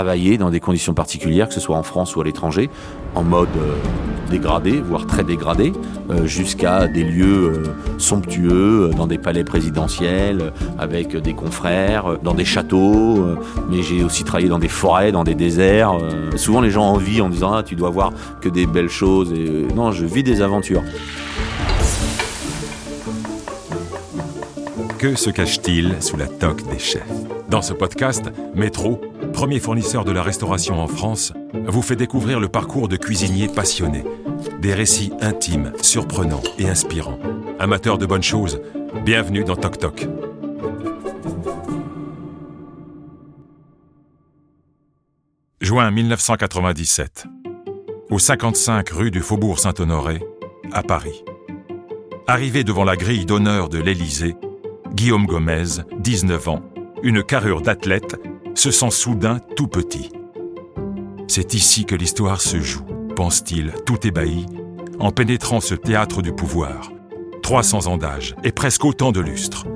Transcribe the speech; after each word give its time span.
travailler 0.00 0.38
dans 0.38 0.48
des 0.48 0.60
conditions 0.60 0.94
particulières, 0.94 1.46
que 1.48 1.52
ce 1.52 1.60
soit 1.60 1.76
en 1.76 1.82
France 1.82 2.16
ou 2.16 2.22
à 2.22 2.24
l'étranger, 2.24 2.70
en 3.14 3.22
mode 3.22 3.50
euh, 3.58 3.74
dégradé, 4.30 4.80
voire 4.80 5.04
très 5.04 5.24
dégradé, 5.24 5.74
euh, 6.08 6.24
jusqu'à 6.24 6.88
des 6.88 7.04
lieux 7.04 7.52
euh, 7.52 7.64
somptueux, 7.98 8.92
dans 8.96 9.06
des 9.06 9.18
palais 9.18 9.44
présidentiels, 9.44 10.54
avec 10.78 11.14
des 11.14 11.34
confrères, 11.34 12.16
dans 12.22 12.32
des 12.32 12.46
châteaux, 12.46 13.26
mais 13.68 13.82
j'ai 13.82 14.02
aussi 14.02 14.24
travaillé 14.24 14.48
dans 14.48 14.58
des 14.58 14.68
forêts, 14.68 15.12
dans 15.12 15.22
des 15.22 15.34
déserts. 15.34 15.92
souvent 16.36 16.62
les 16.62 16.70
gens 16.70 16.84
envient 16.84 17.20
en 17.20 17.28
disant 17.28 17.52
ah, 17.52 17.62
tu 17.62 17.76
dois 17.76 17.90
voir 17.90 18.10
que 18.40 18.48
des 18.48 18.64
belles 18.64 18.88
choses. 18.88 19.30
Et, 19.34 19.66
non, 19.74 19.92
je 19.92 20.06
vis 20.06 20.22
des 20.22 20.40
aventures. 20.40 20.82
Que 24.98 25.14
se 25.14 25.28
cache-t-il 25.28 25.96
sous 26.00 26.16
la 26.16 26.26
toque 26.26 26.66
des 26.70 26.78
chefs? 26.78 27.02
Dans 27.50 27.62
ce 27.62 27.74
podcast, 27.74 28.30
Métro, 28.54 29.00
premier 29.40 29.58
fournisseur 29.58 30.04
de 30.04 30.12
la 30.12 30.22
restauration 30.22 30.78
en 30.82 30.86
France, 30.86 31.32
vous 31.66 31.80
fait 31.80 31.96
découvrir 31.96 32.40
le 32.40 32.48
parcours 32.48 32.88
de 32.88 32.98
cuisiniers 32.98 33.48
passionnés. 33.48 34.04
Des 34.60 34.74
récits 34.74 35.14
intimes, 35.22 35.72
surprenants 35.80 36.42
et 36.58 36.68
inspirants. 36.68 37.18
Amateurs 37.58 37.96
de 37.96 38.04
bonnes 38.04 38.22
choses, 38.22 38.60
bienvenue 39.02 39.42
dans 39.42 39.56
Toc 39.56 39.78
Toc. 39.78 40.06
Juin 45.62 45.90
1997. 45.90 47.24
Au 48.10 48.18
55 48.18 48.90
rue 48.90 49.10
du 49.10 49.22
Faubourg 49.22 49.58
Saint-Honoré, 49.58 50.20
à 50.70 50.82
Paris. 50.82 51.24
Arrivé 52.26 52.62
devant 52.62 52.84
la 52.84 52.96
grille 52.96 53.24
d'honneur 53.24 53.70
de 53.70 53.78
l'Élysée, 53.78 54.36
Guillaume 54.92 55.24
Gomez, 55.24 55.80
19 55.98 56.48
ans, 56.48 56.62
une 57.02 57.22
carrure 57.22 57.62
d'athlète, 57.62 58.20
se 58.54 58.70
sent 58.70 58.90
soudain 58.90 59.40
tout 59.56 59.68
petit. 59.68 60.10
C'est 61.28 61.54
ici 61.54 61.84
que 61.84 61.94
l'histoire 61.94 62.40
se 62.40 62.60
joue, 62.60 62.84
pense-t-il, 63.16 63.72
tout 63.86 64.06
ébahi, 64.06 64.46
en 64.98 65.12
pénétrant 65.12 65.60
ce 65.60 65.74
théâtre 65.74 66.22
du 66.22 66.32
pouvoir. 66.32 66.90
300 67.42 67.86
ans 67.86 67.96
d'âge 67.96 68.34
et 68.44 68.52
presque 68.52 68.84
autant 68.84 69.12
de 69.12 69.20
lustres. 69.20 69.66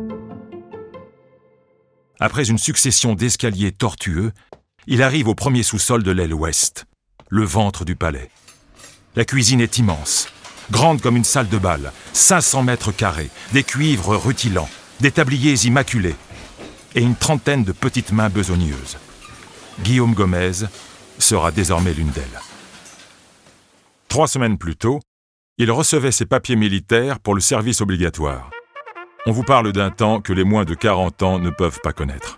Après 2.21 2.49
une 2.49 2.59
succession 2.59 3.15
d'escaliers 3.15 3.73
tortueux, 3.73 4.33
il 4.87 5.03
arrive 5.03 5.29
au 5.29 5.35
premier 5.35 5.63
sous-sol 5.63 6.03
de 6.03 6.11
l'aile 6.11 6.35
ouest, 6.35 6.87
le 7.29 7.45
ventre 7.45 7.85
du 7.85 7.97
palais. 7.97 8.31
La 9.17 9.25
cuisine 9.25 9.61
est 9.61 9.79
immense, 9.79 10.29
grande 10.71 11.01
comme 11.01 11.17
une 11.17 11.25
salle 11.25 11.49
de 11.49 11.59
bal, 11.59 11.93
500 12.13 12.63
mètres 12.63 12.93
carrés, 12.93 13.31
des 13.53 13.63
cuivres 13.63 14.17
rutilants, 14.17 14.69
des 15.01 15.11
tabliers 15.11 15.67
immaculés 15.67 16.17
et 16.95 17.03
une 17.03 17.17
trentaine 17.17 17.65
de 17.65 17.73
petites 17.73 18.13
mains 18.13 18.29
besogneuses. 18.29 18.99
Guillaume 19.83 20.15
Gomez 20.15 20.67
sera 21.19 21.51
désormais 21.51 21.93
l'une 21.93 22.11
d'elles. 22.11 22.41
Trois 24.09 24.29
semaines 24.29 24.59
plus 24.59 24.77
tôt, 24.77 25.01
il 25.59 25.71
recevait 25.71 26.13
ses 26.13 26.27
papiers 26.27 26.57
militaires 26.57 27.21
pour 27.21 27.35
le 27.35 27.41
service 27.41 27.81
obligatoire. 27.81 28.51
On 29.27 29.33
vous 29.33 29.43
parle 29.43 29.73
d'un 29.73 29.91
temps 29.91 30.21
que 30.21 30.33
les 30.33 30.45
moins 30.45 30.65
de 30.65 30.75
40 30.75 31.23
ans 31.23 31.39
ne 31.39 31.51
peuvent 31.51 31.81
pas 31.83 31.93
connaître. 31.93 32.37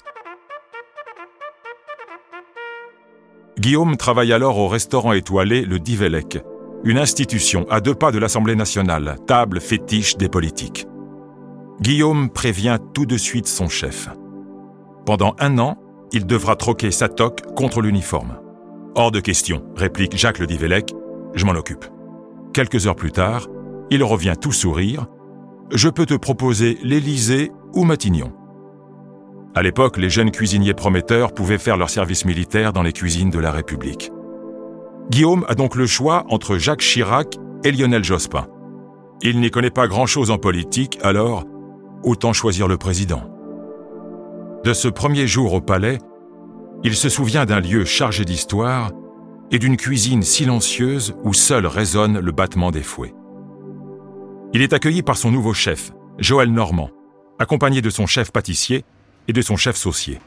Guillaume 3.58 3.96
travaille 3.96 4.32
alors 4.32 4.58
au 4.58 4.68
restaurant 4.68 5.12
étoilé 5.12 5.62
Le 5.62 5.78
Divelec, 5.78 6.38
une 6.84 6.98
institution 6.98 7.66
à 7.70 7.80
deux 7.80 7.94
pas 7.94 8.12
de 8.12 8.18
l'Assemblée 8.18 8.54
nationale, 8.54 9.16
table 9.26 9.60
fétiche 9.60 10.16
des 10.16 10.28
politiques. 10.28 10.86
Guillaume 11.80 12.30
prévient 12.30 12.78
tout 12.94 13.06
de 13.06 13.16
suite 13.16 13.46
son 13.46 13.68
chef. 13.68 14.08
Pendant 15.06 15.36
un 15.38 15.58
an, 15.58 15.76
il 16.10 16.26
devra 16.26 16.56
troquer 16.56 16.90
sa 16.90 17.08
toque 17.08 17.54
contre 17.54 17.80
l'uniforme. 17.80 18.40
Hors 18.96 19.12
de 19.12 19.20
question, 19.20 19.62
réplique 19.76 20.16
Jacques 20.16 20.40
Le 20.40 20.48
Divellec, 20.48 20.92
je 21.32 21.44
m'en 21.46 21.52
occupe. 21.52 21.84
Quelques 22.52 22.88
heures 22.88 22.96
plus 22.96 23.12
tard, 23.12 23.46
il 23.88 24.02
revient 24.02 24.34
tout 24.40 24.50
sourire. 24.50 25.06
Je 25.70 25.88
peux 25.88 26.06
te 26.06 26.14
proposer 26.14 26.76
l'Élysée 26.82 27.52
ou 27.72 27.84
Matignon. 27.84 28.32
À 29.54 29.62
l'époque, 29.62 29.96
les 29.96 30.10
jeunes 30.10 30.32
cuisiniers 30.32 30.74
prometteurs 30.74 31.32
pouvaient 31.32 31.56
faire 31.56 31.76
leur 31.76 31.88
service 31.88 32.24
militaire 32.24 32.72
dans 32.72 32.82
les 32.82 32.92
cuisines 32.92 33.30
de 33.30 33.38
la 33.38 33.52
République. 33.52 34.10
Guillaume 35.10 35.44
a 35.46 35.54
donc 35.54 35.76
le 35.76 35.86
choix 35.86 36.24
entre 36.30 36.58
Jacques 36.58 36.80
Chirac 36.80 37.36
et 37.62 37.70
Lionel 37.70 38.02
Jospin. 38.02 38.48
Il 39.22 39.38
n'y 39.38 39.52
connaît 39.52 39.70
pas 39.70 39.86
grand-chose 39.86 40.32
en 40.32 40.38
politique, 40.38 40.98
alors 41.04 41.44
autant 42.02 42.32
choisir 42.32 42.66
le 42.66 42.76
président. 42.76 43.35
De 44.66 44.74
ce 44.74 44.88
premier 44.88 45.28
jour 45.28 45.52
au 45.52 45.60
palais, 45.60 46.00
il 46.82 46.96
se 46.96 47.08
souvient 47.08 47.46
d'un 47.46 47.60
lieu 47.60 47.84
chargé 47.84 48.24
d'histoire 48.24 48.90
et 49.52 49.60
d'une 49.60 49.76
cuisine 49.76 50.24
silencieuse 50.24 51.14
où 51.22 51.32
seul 51.32 51.68
résonne 51.68 52.18
le 52.18 52.32
battement 52.32 52.72
des 52.72 52.82
fouets. 52.82 53.14
Il 54.52 54.62
est 54.62 54.72
accueilli 54.72 55.02
par 55.02 55.18
son 55.18 55.30
nouveau 55.30 55.54
chef, 55.54 55.92
Joël 56.18 56.50
Normand, 56.50 56.90
accompagné 57.38 57.80
de 57.80 57.90
son 57.90 58.06
chef 58.08 58.32
pâtissier 58.32 58.84
et 59.28 59.32
de 59.32 59.40
son 59.40 59.56
chef 59.56 59.76
saucier. 59.76 60.18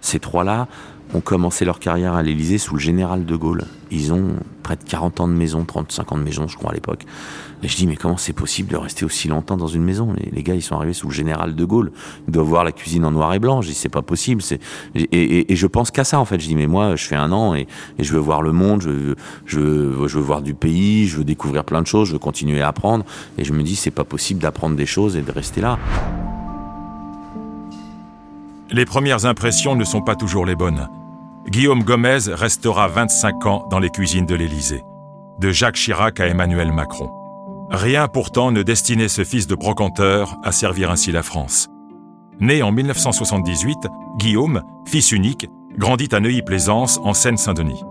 Ces 0.00 0.18
trois-là 0.18 0.66
ont 1.14 1.20
commencé 1.20 1.64
leur 1.64 1.78
carrière 1.78 2.14
à 2.14 2.22
l'Élysée 2.22 2.58
sous 2.58 2.74
le 2.74 2.80
général 2.80 3.24
de 3.24 3.36
Gaulle. 3.36 3.64
Ils 3.90 4.12
ont 4.12 4.36
près 4.62 4.76
de 4.76 4.84
40 4.84 5.20
ans 5.20 5.28
de 5.28 5.32
maison, 5.32 5.64
30-50 5.64 6.14
ans 6.14 6.18
de 6.18 6.22
maison, 6.22 6.46
je 6.46 6.56
crois, 6.56 6.72
à 6.72 6.74
l'époque. 6.74 7.06
Et 7.62 7.68
je 7.68 7.76
dis, 7.76 7.86
mais 7.86 7.96
comment 7.96 8.18
c'est 8.18 8.34
possible 8.34 8.70
de 8.70 8.76
rester 8.76 9.04
aussi 9.04 9.26
longtemps 9.26 9.56
dans 9.56 9.66
une 9.66 9.82
maison? 9.82 10.14
Les, 10.32 10.42
gars, 10.42 10.54
ils 10.54 10.62
sont 10.62 10.76
arrivés 10.76 10.92
sous 10.92 11.08
le 11.08 11.14
général 11.14 11.54
de 11.54 11.64
Gaulle. 11.64 11.90
Ils 12.28 12.32
doivent 12.32 12.46
voir 12.46 12.64
la 12.64 12.72
cuisine 12.72 13.04
en 13.04 13.10
noir 13.10 13.32
et 13.32 13.38
blanc. 13.38 13.62
Je 13.62 13.68
dis, 13.68 13.74
c'est 13.74 13.88
pas 13.88 14.02
possible. 14.02 14.42
Et, 14.94 15.46
je 15.56 15.66
pense 15.66 15.90
qu'à 15.90 16.04
ça, 16.04 16.20
en 16.20 16.24
fait. 16.24 16.38
Je 16.38 16.46
dis, 16.46 16.54
mais 16.54 16.66
moi, 16.66 16.94
je 16.96 17.06
fais 17.06 17.16
un 17.16 17.32
an 17.32 17.54
et, 17.54 17.66
je 17.98 18.12
veux 18.12 18.20
voir 18.20 18.42
le 18.42 18.52
monde, 18.52 18.82
je, 18.82 19.58
veux, 19.58 20.20
voir 20.20 20.42
du 20.42 20.54
pays, 20.54 21.06
je 21.06 21.16
veux 21.16 21.24
découvrir 21.24 21.64
plein 21.64 21.80
de 21.80 21.86
choses, 21.86 22.08
je 22.08 22.12
veux 22.12 22.18
continuer 22.18 22.60
à 22.60 22.68
apprendre. 22.68 23.04
Et 23.38 23.44
je 23.44 23.52
me 23.52 23.62
dis, 23.62 23.74
c'est 23.76 23.90
pas 23.90 24.04
possible 24.04 24.40
d'apprendre 24.40 24.76
des 24.76 24.86
choses 24.86 25.16
et 25.16 25.22
de 25.22 25.32
rester 25.32 25.60
là. 25.60 25.78
Les 28.70 28.84
premières 28.84 29.24
impressions 29.24 29.74
ne 29.74 29.84
sont 29.84 30.02
pas 30.02 30.14
toujours 30.14 30.44
les 30.44 30.54
bonnes. 30.54 30.88
Guillaume 31.48 31.82
Gomez 31.82 32.18
restera 32.28 32.88
25 32.88 33.46
ans 33.46 33.66
dans 33.70 33.78
les 33.78 33.88
cuisines 33.88 34.26
de 34.26 34.34
l'Élysée, 34.34 34.84
de 35.38 35.50
Jacques 35.50 35.76
Chirac 35.76 36.20
à 36.20 36.26
Emmanuel 36.26 36.72
Macron. 36.72 37.10
Rien 37.70 38.06
pourtant 38.06 38.50
ne 38.50 38.62
destinait 38.62 39.08
ce 39.08 39.24
fils 39.24 39.46
de 39.46 39.54
brocanteur 39.54 40.36
à 40.44 40.52
servir 40.52 40.90
ainsi 40.90 41.10
la 41.10 41.22
France. 41.22 41.68
Né 42.38 42.62
en 42.62 42.70
1978, 42.70 43.78
Guillaume, 44.18 44.62
fils 44.86 45.10
unique, 45.10 45.48
grandit 45.78 46.08
à 46.12 46.20
Neuilly-Plaisance 46.20 47.00
en 47.02 47.14
Seine-Saint-Denis. 47.14 47.82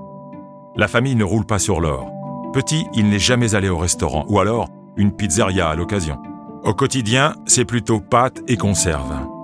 La 0.76 0.88
famille 0.88 1.16
ne 1.16 1.24
roule 1.24 1.46
pas 1.46 1.60
sur 1.60 1.82
l'or. 1.82 2.12
Petit, 2.54 2.86
il 2.94 3.10
n'est 3.10 3.18
jamais 3.18 3.56
allé 3.56 3.70
au 3.70 3.78
restaurant, 3.80 4.26
ou 4.30 4.40
alors 4.40 4.70
une 4.98 5.12
pizzeria 5.12 5.70
à 5.70 5.76
l'occasion. 5.76 6.18
Au 6.64 6.76
quotidien, 6.76 7.34
c'est 7.48 7.66
plutôt 7.66 8.02
pâtes 8.02 8.42
et 8.48 8.56
conserves. 8.56 9.37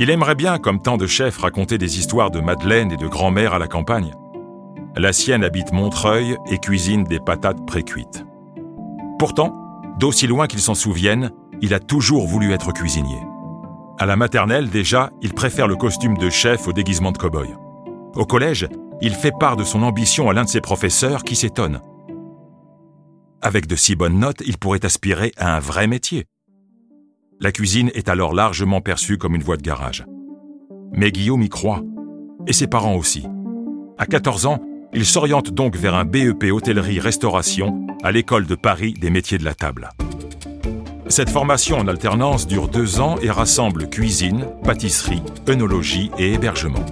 Il 0.00 0.10
aimerait 0.10 0.34
bien, 0.34 0.58
comme 0.58 0.82
tant 0.82 0.96
de 0.96 1.06
chefs, 1.06 1.38
raconter 1.38 1.78
des 1.78 1.98
histoires 1.98 2.32
de 2.32 2.40
Madeleine 2.40 2.90
et 2.90 2.96
de 2.96 3.06
grand-mère 3.06 3.54
à 3.54 3.60
la 3.60 3.68
campagne. 3.68 4.12
La 4.96 5.12
sienne 5.12 5.44
habite 5.44 5.72
Montreuil 5.72 6.36
et 6.50 6.58
cuisine 6.58 7.04
des 7.04 7.20
patates 7.20 7.64
précuites. 7.64 8.24
Pourtant, 9.18 9.52
d'aussi 9.98 10.26
loin 10.26 10.48
qu'il 10.48 10.60
s'en 10.60 10.74
souvienne, 10.74 11.30
il 11.60 11.74
a 11.74 11.80
toujours 11.80 12.26
voulu 12.26 12.52
être 12.52 12.72
cuisinier. 12.72 13.20
À 13.98 14.06
la 14.06 14.16
maternelle, 14.16 14.68
déjà, 14.68 15.10
il 15.22 15.32
préfère 15.32 15.68
le 15.68 15.76
costume 15.76 16.18
de 16.18 16.28
chef 16.28 16.66
au 16.66 16.72
déguisement 16.72 17.12
de 17.12 17.18
cow-boy. 17.18 17.54
Au 18.16 18.24
collège, 18.24 18.68
il 19.00 19.14
fait 19.14 19.32
part 19.38 19.56
de 19.56 19.64
son 19.64 19.82
ambition 19.82 20.28
à 20.28 20.32
l'un 20.32 20.44
de 20.44 20.48
ses 20.48 20.60
professeurs 20.60 21.22
qui 21.22 21.36
s'étonne. 21.36 21.80
Avec 23.40 23.68
de 23.68 23.76
si 23.76 23.94
bonnes 23.94 24.18
notes, 24.18 24.42
il 24.44 24.58
pourrait 24.58 24.84
aspirer 24.84 25.32
à 25.36 25.56
un 25.56 25.60
vrai 25.60 25.86
métier. 25.86 26.26
La 27.40 27.50
cuisine 27.50 27.90
est 27.94 28.08
alors 28.08 28.32
largement 28.32 28.80
perçue 28.80 29.18
comme 29.18 29.34
une 29.34 29.42
voie 29.42 29.56
de 29.56 29.62
garage. 29.62 30.04
Mais 30.92 31.10
Guillaume 31.10 31.42
y 31.42 31.48
croit, 31.48 31.82
et 32.46 32.52
ses 32.52 32.68
parents 32.68 32.94
aussi. 32.94 33.26
À 33.98 34.06
14 34.06 34.46
ans, 34.46 34.62
il 34.92 35.04
s'oriente 35.04 35.50
donc 35.50 35.76
vers 35.76 35.94
un 35.94 36.04
BEP 36.04 36.44
hôtellerie-restauration 36.52 37.86
à 38.04 38.12
l'école 38.12 38.46
de 38.46 38.54
Paris 38.54 38.94
des 38.94 39.10
métiers 39.10 39.38
de 39.38 39.44
la 39.44 39.54
table. 39.54 39.90
Cette 41.08 41.28
formation 41.28 41.78
en 41.78 41.88
alternance 41.88 42.46
dure 42.46 42.68
deux 42.68 43.00
ans 43.00 43.16
et 43.20 43.30
rassemble 43.30 43.90
cuisine, 43.90 44.46
pâtisserie, 44.62 45.22
œnologie 45.48 46.10
et 46.18 46.32
hébergement. 46.32 46.84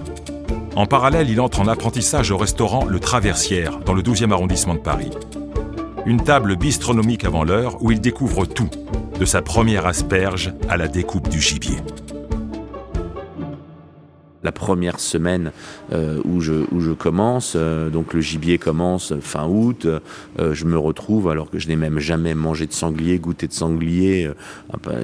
En 0.75 0.85
parallèle, 0.85 1.29
il 1.29 1.39
entre 1.39 1.61
en 1.61 1.67
apprentissage 1.67 2.31
au 2.31 2.37
restaurant 2.37 2.85
Le 2.85 2.99
Traversière, 2.99 3.79
dans 3.79 3.93
le 3.93 4.01
12e 4.01 4.31
arrondissement 4.31 4.75
de 4.75 4.79
Paris. 4.79 5.11
Une 6.05 6.21
table 6.21 6.57
bistronomique 6.57 7.23
avant 7.23 7.45
l'heure 7.45 7.81
où 7.81 7.91
il 7.91 8.01
découvre 8.01 8.45
tout, 8.45 8.69
de 9.19 9.25
sa 9.25 9.41
première 9.41 9.85
asperge 9.85 10.53
à 10.69 10.77
la 10.77 10.87
découpe 10.87 11.29
du 11.29 11.39
gibier. 11.39 11.77
la 14.43 14.51
première 14.51 14.99
semaine 14.99 15.51
euh, 15.91 16.21
où, 16.25 16.41
je, 16.41 16.91
commence, 16.93 17.53
euh, 17.55 17.89
donc 17.89 18.13
le 18.13 18.21
gibier 18.21 18.57
commence 18.57 19.13
fin 19.21 19.47
août, 19.47 19.85
euh, 19.85 20.53
je 20.53 20.65
me 20.65 20.77
retrouve, 20.77 21.29
alors 21.29 21.49
que 21.49 21.59
je 21.59 21.67
n'ai 21.67 21.75
même 21.75 21.99
jamais 21.99 22.35
mangé 22.35 22.67
de 22.67 22.73
sanglier, 22.73 23.19
goûté 23.19 23.47
de 23.47 23.53
sanglier, 23.53 24.29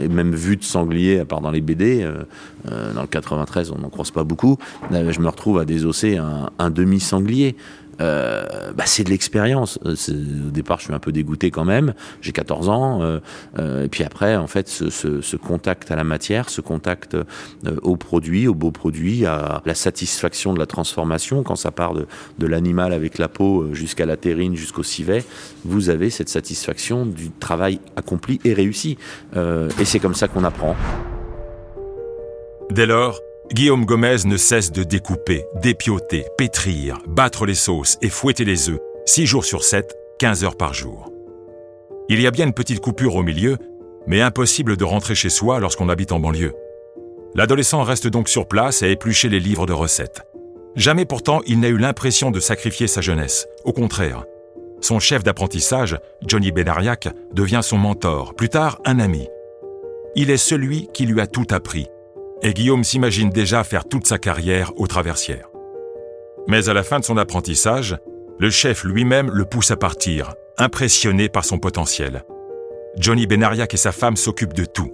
même 0.09 0.35
vu 0.35 0.57
de 0.57 0.63
sanglier, 0.63 1.19
à 1.19 1.25
part 1.25 1.41
dans 1.41 1.51
les 1.51 1.61
BD, 1.61 2.05
dans 2.65 3.01
le 3.01 3.07
93 3.07 3.71
on 3.71 3.79
n'en 3.79 3.89
croise 3.89 4.11
pas 4.11 4.23
beaucoup, 4.23 4.57
je 4.91 5.19
me 5.19 5.27
retrouve 5.27 5.59
à 5.59 5.65
désosser 5.65 6.17
un, 6.17 6.49
un 6.59 6.69
demi-sanglier. 6.69 7.55
Euh, 8.01 8.71
bah, 8.73 8.83
c'est 8.85 9.03
de 9.03 9.09
l'expérience. 9.09 9.79
Euh, 9.85 9.95
au 10.47 10.51
départ, 10.51 10.79
je 10.79 10.85
suis 10.85 10.93
un 10.93 10.99
peu 10.99 11.11
dégoûté 11.11 11.51
quand 11.51 11.65
même. 11.65 11.93
J'ai 12.21 12.31
14 12.31 12.69
ans. 12.69 12.99
Euh, 13.01 13.83
et 13.83 13.87
puis 13.87 14.03
après, 14.03 14.35
en 14.35 14.47
fait, 14.47 14.67
ce, 14.67 14.89
ce, 14.89 15.21
ce, 15.21 15.35
contact 15.35 15.91
à 15.91 15.95
la 15.95 16.03
matière, 16.03 16.49
ce 16.49 16.61
contact 16.61 17.17
au 17.81 17.95
produit, 17.95 18.47
au 18.47 18.53
beau 18.53 18.71
produit, 18.71 19.25
à 19.25 19.61
la 19.65 19.75
satisfaction 19.75 20.53
de 20.53 20.59
la 20.59 20.65
transformation, 20.65 21.43
quand 21.43 21.55
ça 21.55 21.71
part 21.71 21.93
de, 21.93 22.07
de 22.37 22.47
l'animal 22.47 22.93
avec 22.93 23.17
la 23.17 23.27
peau 23.27 23.73
jusqu'à 23.73 24.05
la 24.05 24.17
terrine, 24.17 24.55
jusqu'au 24.55 24.83
civet, 24.83 25.23
vous 25.65 25.89
avez 25.89 26.09
cette 26.09 26.29
satisfaction 26.29 27.05
du 27.05 27.31
travail 27.31 27.79
accompli 27.95 28.39
et 28.43 28.53
réussi. 28.53 28.97
et 29.35 29.85
c'est 29.85 29.99
comme 29.99 30.15
ça 30.15 30.27
qu'on 30.27 30.43
apprend. 30.43 30.75
Dès 32.71 32.85
lors, 32.85 33.19
Guillaume 33.51 33.83
Gomez 33.83 34.17
ne 34.25 34.37
cesse 34.37 34.71
de 34.71 34.83
découper, 34.83 35.43
dépioter, 35.55 36.23
pétrir, 36.37 36.99
battre 37.07 37.47
les 37.47 37.55
sauces 37.55 37.97
et 37.99 38.09
fouetter 38.09 38.45
les 38.45 38.69
œufs, 38.69 38.79
6 39.07 39.25
jours 39.25 39.43
sur 39.43 39.63
7, 39.63 39.91
15 40.19 40.43
heures 40.43 40.55
par 40.55 40.75
jour. 40.75 41.11
Il 42.09 42.21
y 42.21 42.27
a 42.27 42.31
bien 42.31 42.45
une 42.45 42.53
petite 42.53 42.79
coupure 42.79 43.15
au 43.15 43.23
milieu, 43.23 43.57
mais 44.05 44.21
impossible 44.21 44.77
de 44.77 44.83
rentrer 44.83 45.15
chez 45.15 45.29
soi 45.29 45.59
lorsqu'on 45.59 45.89
habite 45.89 46.11
en 46.11 46.19
banlieue. 46.19 46.53
L'adolescent 47.33 47.81
reste 47.81 48.07
donc 48.07 48.29
sur 48.29 48.47
place 48.47 48.83
à 48.83 48.87
éplucher 48.87 49.29
les 49.29 49.39
livres 49.39 49.65
de 49.65 49.73
recettes. 49.73 50.21
Jamais 50.75 51.05
pourtant 51.05 51.41
il 51.47 51.59
n'a 51.59 51.69
eu 51.69 51.77
l'impression 51.77 52.29
de 52.29 52.39
sacrifier 52.39 52.85
sa 52.85 53.01
jeunesse. 53.01 53.47
Au 53.63 53.73
contraire. 53.73 54.25
Son 54.79 54.99
chef 54.99 55.23
d'apprentissage, 55.23 55.97
Johnny 56.25 56.51
Benariac, 56.51 57.09
devient 57.33 57.61
son 57.63 57.79
mentor, 57.79 58.35
plus 58.35 58.49
tard 58.49 58.79
un 58.85 58.99
ami. 58.99 59.27
Il 60.15 60.29
est 60.29 60.37
celui 60.37 60.87
qui 60.93 61.07
lui 61.07 61.19
a 61.19 61.27
tout 61.27 61.47
appris, 61.49 61.87
et 62.41 62.53
Guillaume 62.53 62.83
s'imagine 62.83 63.29
déjà 63.29 63.63
faire 63.63 63.85
toute 63.85 64.07
sa 64.07 64.17
carrière 64.17 64.71
au 64.77 64.87
traversière. 64.87 65.49
Mais 66.47 66.69
à 66.69 66.73
la 66.73 66.83
fin 66.83 66.99
de 66.99 67.05
son 67.05 67.17
apprentissage, 67.17 67.97
le 68.39 68.49
chef 68.49 68.83
lui-même 68.83 69.29
le 69.31 69.45
pousse 69.45 69.71
à 69.71 69.75
partir, 69.75 70.33
impressionné 70.57 71.29
par 71.29 71.45
son 71.45 71.59
potentiel. 71.59 72.23
Johnny 72.97 73.27
Benariac 73.27 73.73
et 73.73 73.77
sa 73.77 73.91
femme 73.91 74.15
s'occupent 74.15 74.53
de 74.53 74.65
tout. 74.65 74.91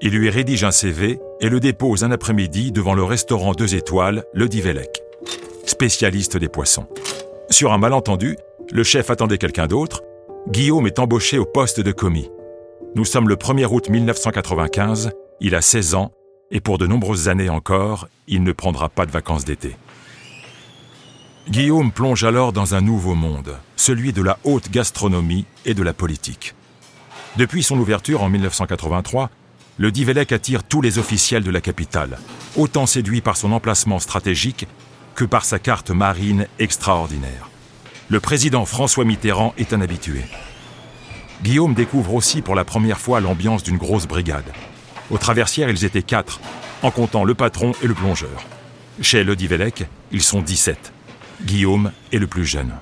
Il 0.00 0.12
lui 0.12 0.30
rédige 0.30 0.64
un 0.64 0.70
CV 0.70 1.18
et 1.40 1.48
le 1.48 1.60
dépose 1.60 2.04
un 2.04 2.10
après-midi 2.10 2.72
devant 2.72 2.94
le 2.94 3.04
restaurant 3.04 3.52
deux 3.52 3.74
étoiles, 3.74 4.24
le 4.32 4.48
Divelec, 4.48 5.02
spécialiste 5.66 6.36
des 6.36 6.48
poissons. 6.48 6.86
Sur 7.50 7.72
un 7.72 7.78
malentendu, 7.78 8.36
le 8.70 8.82
chef 8.82 9.10
attendait 9.10 9.38
quelqu'un 9.38 9.66
d'autre. 9.66 10.02
Guillaume 10.48 10.86
est 10.86 10.98
embauché 10.98 11.38
au 11.38 11.44
poste 11.44 11.80
de 11.80 11.92
commis. 11.92 12.30
Nous 12.94 13.04
sommes 13.04 13.28
le 13.28 13.36
1er 13.36 13.66
août 13.66 13.88
1995, 13.88 15.10
il 15.40 15.54
a 15.54 15.60
16 15.60 15.94
ans 15.94 16.12
et 16.50 16.60
pour 16.60 16.78
de 16.78 16.86
nombreuses 16.86 17.28
années 17.28 17.48
encore, 17.48 18.08
il 18.26 18.42
ne 18.42 18.52
prendra 18.52 18.88
pas 18.88 19.06
de 19.06 19.10
vacances 19.10 19.44
d'été. 19.44 19.76
Guillaume 21.48 21.92
plonge 21.92 22.24
alors 22.24 22.52
dans 22.52 22.74
un 22.74 22.80
nouveau 22.80 23.14
monde, 23.14 23.56
celui 23.76 24.12
de 24.12 24.22
la 24.22 24.38
haute 24.44 24.70
gastronomie 24.70 25.46
et 25.64 25.74
de 25.74 25.82
la 25.82 25.94
politique. 25.94 26.54
Depuis 27.36 27.62
son 27.62 27.78
ouverture 27.78 28.22
en 28.22 28.28
1983, 28.28 29.30
le 29.78 29.92
Divelec 29.92 30.32
attire 30.32 30.64
tous 30.64 30.82
les 30.82 30.98
officiels 30.98 31.44
de 31.44 31.50
la 31.50 31.60
capitale, 31.60 32.18
autant 32.56 32.86
séduits 32.86 33.20
par 33.20 33.36
son 33.36 33.52
emplacement 33.52 33.98
stratégique 33.98 34.66
que 35.14 35.24
par 35.24 35.44
sa 35.44 35.58
carte 35.58 35.90
marine 35.90 36.46
extraordinaire. 36.58 37.48
Le 38.08 38.20
président 38.20 38.64
François 38.64 39.04
Mitterrand 39.04 39.54
est 39.56 39.72
un 39.72 39.80
habitué. 39.80 40.24
Guillaume 41.42 41.74
découvre 41.74 42.14
aussi 42.14 42.42
pour 42.42 42.56
la 42.56 42.64
première 42.64 42.98
fois 42.98 43.20
l'ambiance 43.20 43.62
d'une 43.62 43.76
grosse 43.76 44.06
brigade, 44.06 44.52
au 45.10 45.18
traversière, 45.18 45.70
ils 45.70 45.84
étaient 45.84 46.02
quatre, 46.02 46.40
en 46.82 46.90
comptant 46.90 47.24
le 47.24 47.34
patron 47.34 47.72
et 47.82 47.86
le 47.86 47.94
plongeur. 47.94 48.44
Chez 49.00 49.24
Le 49.24 49.36
Divelec, 49.36 49.86
ils 50.12 50.22
sont 50.22 50.42
17. 50.42 50.92
Guillaume 51.44 51.92
est 52.12 52.18
le 52.18 52.26
plus 52.26 52.44
jeune. 52.44 52.72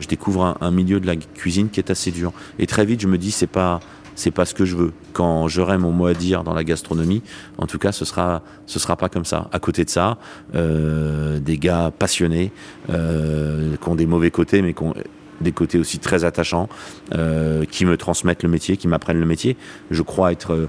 Je 0.00 0.08
découvre 0.08 0.56
un, 0.60 0.70
milieu 0.72 0.98
de 0.98 1.06
la 1.06 1.14
cuisine 1.14 1.70
qui 1.70 1.78
est 1.78 1.90
assez 1.90 2.10
dur. 2.10 2.32
Et 2.58 2.66
très 2.66 2.84
vite, 2.84 3.00
je 3.00 3.06
me 3.06 3.18
dis, 3.18 3.30
c'est 3.30 3.46
pas, 3.46 3.78
c'est 4.16 4.32
pas 4.32 4.44
ce 4.44 4.52
que 4.52 4.64
je 4.64 4.74
veux. 4.74 4.92
Quand 5.12 5.46
j'aurai 5.46 5.78
mon 5.78 5.92
mot 5.92 6.06
à 6.06 6.14
dire 6.14 6.42
dans 6.42 6.54
la 6.54 6.64
gastronomie, 6.64 7.22
en 7.56 7.68
tout 7.68 7.78
cas, 7.78 7.92
ce 7.92 8.04
sera, 8.04 8.42
ce 8.66 8.80
sera 8.80 8.96
pas 8.96 9.08
comme 9.08 9.24
ça. 9.24 9.48
À 9.52 9.60
côté 9.60 9.84
de 9.84 9.90
ça, 9.90 10.18
euh, 10.56 11.38
des 11.38 11.56
gars 11.56 11.92
passionnés, 11.96 12.50
euh, 12.90 13.76
qui 13.76 13.88
ont 13.88 13.94
des 13.94 14.06
mauvais 14.06 14.32
côtés, 14.32 14.60
mais 14.60 14.74
qui 14.74 14.82
ont 14.82 14.94
des 15.42 15.52
côtés 15.52 15.78
aussi 15.78 15.98
très 15.98 16.24
attachants, 16.24 16.68
euh, 17.14 17.64
qui 17.64 17.84
me 17.84 17.96
transmettent 17.96 18.42
le 18.42 18.48
métier, 18.48 18.76
qui 18.76 18.88
m'apprennent 18.88 19.20
le 19.20 19.26
métier. 19.26 19.56
Je 19.90 20.02
crois 20.02 20.32
être 20.32 20.52
euh, 20.52 20.68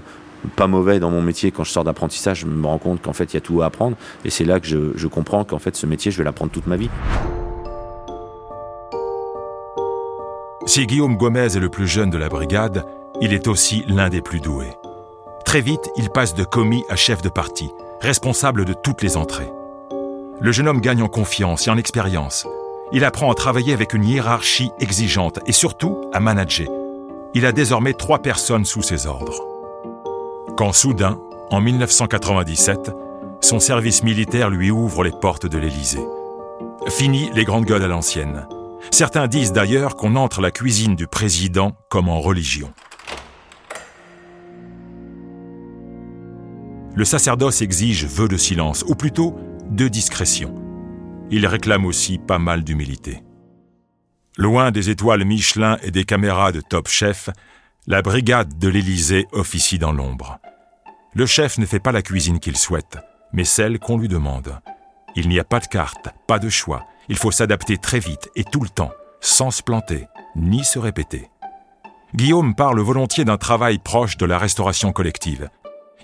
pas 0.56 0.66
mauvais 0.66 1.00
dans 1.00 1.10
mon 1.10 1.22
métier 1.22 1.50
quand 1.50 1.64
je 1.64 1.70
sors 1.70 1.84
d'apprentissage, 1.84 2.40
je 2.40 2.46
me 2.46 2.66
rends 2.66 2.78
compte 2.78 3.02
qu'en 3.02 3.12
fait 3.12 3.32
il 3.32 3.34
y 3.34 3.38
a 3.38 3.40
tout 3.40 3.62
à 3.62 3.66
apprendre 3.66 3.96
et 4.24 4.30
c'est 4.30 4.44
là 4.44 4.60
que 4.60 4.66
je, 4.66 4.92
je 4.94 5.06
comprends 5.06 5.44
qu'en 5.44 5.58
fait 5.58 5.74
ce 5.74 5.86
métier 5.86 6.10
je 6.10 6.18
vais 6.18 6.24
l'apprendre 6.24 6.52
toute 6.52 6.66
ma 6.66 6.76
vie. 6.76 6.90
Si 10.66 10.86
Guillaume 10.86 11.16
Gomez 11.16 11.56
est 11.56 11.60
le 11.60 11.68
plus 11.68 11.86
jeune 11.86 12.10
de 12.10 12.16
la 12.16 12.28
brigade, 12.28 12.86
il 13.20 13.32
est 13.32 13.48
aussi 13.48 13.84
l'un 13.86 14.08
des 14.08 14.22
plus 14.22 14.40
doués. 14.40 14.72
Très 15.44 15.60
vite, 15.60 15.90
il 15.96 16.10
passe 16.10 16.34
de 16.34 16.42
commis 16.42 16.84
à 16.88 16.96
chef 16.96 17.20
de 17.20 17.28
parti, 17.28 17.70
responsable 18.00 18.64
de 18.64 18.72
toutes 18.72 19.02
les 19.02 19.16
entrées. 19.16 19.52
Le 20.40 20.52
jeune 20.52 20.66
homme 20.66 20.80
gagne 20.80 21.02
en 21.02 21.08
confiance 21.08 21.68
et 21.68 21.70
en 21.70 21.76
expérience. 21.76 22.46
Il 22.96 23.04
apprend 23.04 23.32
à 23.32 23.34
travailler 23.34 23.72
avec 23.72 23.92
une 23.92 24.04
hiérarchie 24.04 24.70
exigeante 24.78 25.40
et 25.46 25.52
surtout 25.52 26.00
à 26.12 26.20
manager. 26.20 26.68
Il 27.34 27.44
a 27.44 27.50
désormais 27.50 27.92
trois 27.92 28.20
personnes 28.20 28.64
sous 28.64 28.82
ses 28.82 29.08
ordres. 29.08 29.42
Quand 30.56 30.72
soudain, 30.72 31.18
en 31.50 31.60
1997, 31.60 32.92
son 33.40 33.58
service 33.58 34.04
militaire 34.04 34.48
lui 34.48 34.70
ouvre 34.70 35.02
les 35.02 35.10
portes 35.10 35.46
de 35.46 35.58
l'Élysée. 35.58 36.06
Fini 36.86 37.30
les 37.34 37.42
grandes 37.42 37.64
gueules 37.64 37.82
à 37.82 37.88
l'ancienne. 37.88 38.46
Certains 38.92 39.26
disent 39.26 39.52
d'ailleurs 39.52 39.96
qu'on 39.96 40.14
entre 40.14 40.40
la 40.40 40.52
cuisine 40.52 40.94
du 40.94 41.08
président 41.08 41.72
comme 41.88 42.08
en 42.08 42.20
religion. 42.20 42.72
Le 46.94 47.04
sacerdoce 47.04 47.60
exige 47.60 48.04
vœu 48.04 48.28
de 48.28 48.36
silence, 48.36 48.84
ou 48.86 48.94
plutôt 48.94 49.34
de 49.68 49.88
discrétion 49.88 50.63
il 51.30 51.46
réclame 51.46 51.84
aussi 51.84 52.18
pas 52.18 52.38
mal 52.38 52.64
d'humilité. 52.64 53.22
Loin 54.36 54.70
des 54.70 54.90
étoiles 54.90 55.24
Michelin 55.24 55.78
et 55.82 55.90
des 55.90 56.04
caméras 56.04 56.52
de 56.52 56.60
Top 56.60 56.88
Chef, 56.88 57.30
la 57.86 58.02
brigade 58.02 58.58
de 58.58 58.68
l'Élysée 58.68 59.26
officie 59.32 59.78
dans 59.78 59.92
l'ombre. 59.92 60.38
Le 61.14 61.26
chef 61.26 61.58
ne 61.58 61.66
fait 61.66 61.80
pas 61.80 61.92
la 61.92 62.02
cuisine 62.02 62.40
qu'il 62.40 62.56
souhaite, 62.56 62.98
mais 63.32 63.44
celle 63.44 63.78
qu'on 63.78 63.98
lui 63.98 64.08
demande. 64.08 64.58
Il 65.14 65.28
n'y 65.28 65.38
a 65.38 65.44
pas 65.44 65.60
de 65.60 65.66
carte, 65.66 66.08
pas 66.26 66.38
de 66.38 66.48
choix. 66.48 66.86
Il 67.08 67.16
faut 67.16 67.30
s'adapter 67.30 67.78
très 67.78 68.00
vite 68.00 68.30
et 68.34 68.44
tout 68.44 68.60
le 68.60 68.68
temps, 68.68 68.92
sans 69.20 69.50
se 69.50 69.62
planter, 69.62 70.06
ni 70.34 70.64
se 70.64 70.78
répéter. 70.78 71.30
Guillaume 72.14 72.54
parle 72.54 72.80
volontiers 72.80 73.24
d'un 73.24 73.36
travail 73.36 73.78
proche 73.78 74.16
de 74.16 74.26
la 74.26 74.38
restauration 74.38 74.92
collective. 74.92 75.48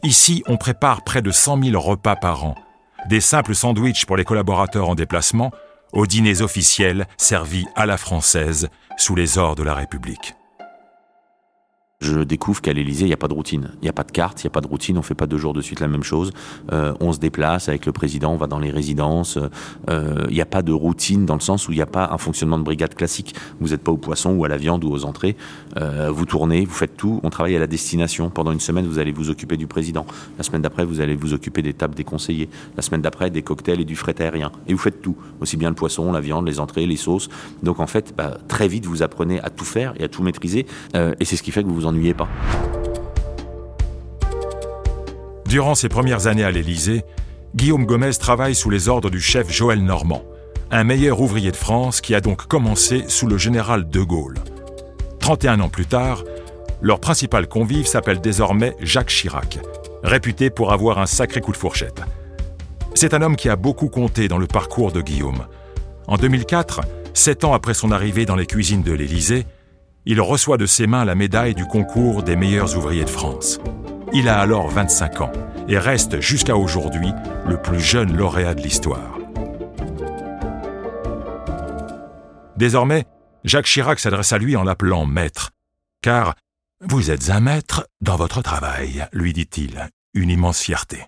Ici, 0.03 0.43
on 0.47 0.57
prépare 0.57 1.03
près 1.03 1.23
de 1.23 1.31
100 1.31 1.63
000 1.63 1.81
repas 1.81 2.17
par 2.17 2.45
an, 2.45 2.55
des 3.09 3.21
simples 3.21 3.55
sandwichs 3.55 4.07
pour 4.07 4.17
les 4.17 4.25
collaborateurs 4.25 4.89
en 4.89 4.95
déplacement, 4.95 5.51
aux 5.93 6.07
dîners 6.07 6.43
officiels 6.43 7.07
servis 7.17 7.67
à 7.75 7.87
la 7.87 7.97
française 7.97 8.69
sous 8.97 9.15
les 9.15 9.39
ors 9.39 9.55
de 9.55 9.63
la 9.63 9.75
République 9.75 10.35
je 12.01 12.21
découvre 12.21 12.63
qu'à 12.63 12.73
l'Élysée, 12.73 13.05
il 13.05 13.09
n'y 13.09 13.15
a 13.15 13.19
pas 13.19 13.29
de 13.29 13.35
routine. 13.35 13.73
Il 13.83 13.85
n'y 13.85 13.91
a 13.91 13.93
pas 13.93 14.05
de 14.05 14.11
carte, 14.11 14.43
il 14.43 14.47
n'y 14.47 14.49
a 14.49 14.53
pas 14.53 14.63
de 14.63 14.67
routine, 14.67 14.97
on 14.97 15.03
fait 15.03 15.15
pas 15.15 15.27
deux 15.27 15.37
jours 15.37 15.53
de 15.53 15.61
suite 15.61 15.81
la 15.81 15.89
même 15.89 16.03
chose. 16.03 16.33
Euh, 16.73 16.95
on 16.99 17.13
se 17.13 17.19
déplace 17.19 17.69
avec 17.69 17.85
le 17.85 17.93
président, 17.93 18.33
on 18.33 18.37
va 18.37 18.47
dans 18.47 18.59
les 18.59 18.71
résidences. 18.71 19.39
Euh, 19.91 20.25
il 20.29 20.35
n'y 20.35 20.41
a 20.41 20.47
pas 20.47 20.63
de 20.63 20.73
routine 20.73 21.27
dans 21.27 21.35
le 21.35 21.41
sens 21.41 21.69
où 21.69 21.73
il 21.73 21.77
n'y 21.77 21.83
a 21.83 21.87
pas 21.87 22.09
un 22.11 22.17
fonctionnement 22.17 22.57
de 22.57 22.63
brigade 22.63 22.95
classique. 22.95 23.35
Vous 23.61 23.69
n'êtes 23.69 23.83
pas 23.83 23.93
au 23.93 23.99
poisson 23.99 24.33
ou 24.33 24.47
à 24.47 24.49
la 24.49 24.57
viande 24.57 24.83
ou 24.83 24.91
aux 24.91 25.05
entrées. 25.05 25.37
Euh, 25.77 26.11
vous 26.11 26.25
tournez, 26.25 26.65
vous 26.65 26.73
faites 26.73 26.97
tout, 26.97 27.21
on 27.23 27.29
travaille 27.29 27.55
à 27.55 27.59
la 27.59 27.67
destination. 27.67 28.31
Pendant 28.31 28.53
une 28.53 28.61
semaine, 28.61 28.87
vous 28.87 28.99
allez 28.99 29.13
vous 29.13 29.29
occuper 29.29 29.59
du 29.59 29.67
président. 29.67 30.07
La 30.39 30.43
semaine 30.43 30.63
d'après, 30.63 30.87
vous 30.87 31.03
allez 31.03 31.17
vous 31.17 31.35
occuper 31.35 31.61
des 31.61 31.75
tables 31.75 31.95
des 31.95 32.05
conseillers. 32.05 32.49
La 32.79 32.83
semaine 32.83 33.03
d'après, 33.03 33.29
des 33.29 33.43
cocktails 33.43 33.81
et 33.81 33.85
du 33.85 33.97
fret 33.97 34.15
aérien. 34.21 34.53
Et 34.67 34.73
vous 34.73 34.79
faites 34.79 35.03
tout, 35.03 35.17
aussi 35.43 35.59
bien 35.59 35.69
le 35.69 35.77
poisson, 35.77 36.13
la 36.13 36.21
viande, 36.23 36.47
les 36.47 36.61
entrées, 36.61 36.87
les 36.87 36.97
sauces. 36.97 37.29
Donc 37.63 37.79
en 37.79 37.87
fait, 37.87 38.15
bah, 38.17 38.39
très 38.49 38.69
vite, 38.69 38.87
vous 38.87 39.03
apprenez 39.03 39.39
à 39.41 39.51
tout 39.51 39.67
faire 39.67 39.93
et 39.99 40.05
à 40.05 40.09
tout 40.09 40.23
maîtriser. 40.23 40.65
Euh, 40.97 41.15
et 41.21 41.27
c'est 41.27 41.37
ce 41.37 41.43
qui 41.43 41.51
fait 41.51 41.63
que 41.63 41.69
vous 41.69 41.75
vous 41.75 41.90
pas. 42.17 42.29
Durant 45.47 45.75
ses 45.75 45.89
premières 45.89 46.27
années 46.27 46.45
à 46.45 46.51
l'Élysée, 46.51 47.03
Guillaume 47.57 47.85
Gomez 47.85 48.13
travaille 48.13 48.55
sous 48.55 48.71
les 48.71 48.89
ordres 48.89 49.11
du 49.11 49.21
chef 49.21 49.51
Joël 49.51 49.83
Normand, 49.83 50.23
un 50.71 50.85
meilleur 50.85 51.21
ouvrier 51.21 51.51
de 51.51 51.57
France 51.57 52.01
qui 52.01 52.15
a 52.15 52.21
donc 52.21 52.47
commencé 52.47 53.05
sous 53.09 53.27
le 53.27 53.37
général 53.37 53.89
de 53.89 54.01
Gaulle. 54.01 54.37
31 55.19 55.61
ans 55.61 55.69
plus 55.69 55.87
tard, 55.87 56.23
leur 56.81 57.01
principal 57.01 57.49
convive 57.49 57.87
s'appelle 57.87 58.21
désormais 58.21 58.77
Jacques 58.81 59.11
Chirac, 59.11 59.59
réputé 60.05 60.51
pour 60.51 60.73
avoir 60.73 60.99
un 60.99 61.07
sacré 61.07 61.41
coup 61.41 61.53
de 61.53 61.57
fourchette. 61.57 62.03
C'est 62.95 63.15
un 63.15 63.23
homme 63.23 63.37
qui 63.37 63.49
a 63.49 63.57
beaucoup 63.57 63.89
compté 63.89 64.29
dans 64.29 64.39
le 64.39 64.47
parcours 64.47 64.93
de 64.93 65.01
Guillaume. 65.01 65.47
En 66.07 66.17
2004, 66.17 66.83
sept 67.15 67.45
ans 67.45 67.55
après 67.55 67.75
son 67.75 67.91
arrivée 67.91 68.25
dans 68.25 68.37
les 68.37 68.47
cuisines 68.47 68.83
de 68.83 68.93
l'Élysée, 68.93 69.47
il 70.07 70.21
reçoit 70.21 70.57
de 70.57 70.67
ses 70.67 70.87
mains 70.87 71.05
la 71.05 71.15
médaille 71.15 71.55
du 71.55 71.67
concours 71.67 72.23
des 72.23 72.37
meilleurs 72.37 72.77
ouvriers 72.77 73.05
de 73.05 73.11
France. 73.11 73.61
Il 74.13 74.29
a 74.29 74.39
alors 74.39 74.69
25 74.69 75.21
ans 75.21 75.33
et 75.69 75.79
reste 75.79 76.21
jusqu'à 76.21 76.57
aujourd'hui 76.57 77.13
le 77.47 77.61
plus 77.61 77.81
jeune 77.81 78.17
lauréat 78.17 78.55
de 78.55 78.63
l'histoire. 78.63 79.19
Désormais, 82.57 83.07
Jacques 83.45 83.67
Chirac 83.67 83.99
s'adresse 83.99 84.33
à 84.33 84.39
lui 84.39 84.57
en 84.57 84.65
l'appelant 84.65 85.07
maître, 85.07 85.51
car 86.03 86.35
vous 86.83 87.11
êtes 87.11 87.31
un 87.31 87.41
maître 87.41 87.87
dans 88.01 88.17
votre 88.17 88.43
travail, 88.43 89.07
lui 89.13 89.33
dit-il, 89.33 89.89
une 90.15 90.31
immense 90.31 90.61
fierté. 90.61 91.07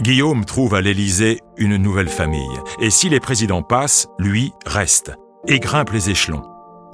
Guillaume 0.00 0.44
trouve 0.44 0.74
à 0.74 0.80
l'Élysée 0.80 1.40
une 1.56 1.76
nouvelle 1.76 2.08
famille, 2.08 2.58
et 2.80 2.90
si 2.90 3.08
les 3.08 3.20
présidents 3.20 3.62
passent, 3.62 4.08
lui 4.18 4.52
reste, 4.64 5.12
et 5.46 5.60
grimpe 5.60 5.90
les 5.90 6.10
échelons, 6.10 6.42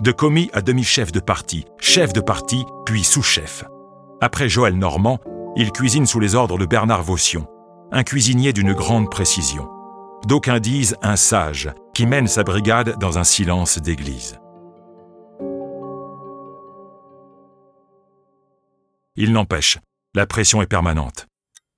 de 0.01 0.13
commis 0.13 0.51
à 0.53 0.61
demi-chef 0.61 1.13
de 1.13 1.21
parti, 1.21 1.65
chef 1.79 2.13
de 2.13 2.21
parti, 2.21 2.65
puis 2.85 3.03
sous-chef. 3.03 3.65
Après 4.21 4.49
Joël 4.49 4.77
Normand, 4.77 5.19
il 5.57 5.73
cuisine 5.73 6.07
sous 6.07 6.21
les 6.21 6.35
ordres 6.35 6.59
de 6.59 6.67
Bernard 6.67 7.03
Vaution, 7.03 7.47
un 7.93 8.03
cuisinier 8.03 8.53
d'une 8.53 8.75
grande 8.75 9.11
précision. 9.11 9.69
D'aucuns 10.27 10.61
disent 10.61 10.97
un 11.03 11.17
sage, 11.17 11.71
qui 11.95 12.07
mène 12.07 12.27
sa 12.27 12.43
brigade 12.43 12.99
dans 12.99 13.19
un 13.19 13.25
silence 13.25 13.79
d'église. 13.79 14.39
Il 19.17 19.33
n'empêche, 19.33 19.79
la 20.15 20.27
pression 20.27 20.61
est 20.61 20.67
permanente. 20.67 21.27